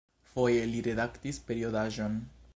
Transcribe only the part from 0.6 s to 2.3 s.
li redaktis periodaĵon.